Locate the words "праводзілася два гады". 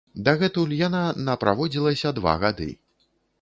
1.43-2.69